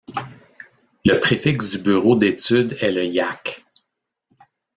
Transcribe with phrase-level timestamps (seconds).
[1.05, 3.63] Le préfixe du bureau d'étude est le Yak.